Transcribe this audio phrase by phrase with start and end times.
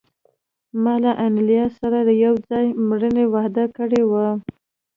[0.83, 4.27] ما له انیلا سره د یو ځای مړینې وعده کړې وه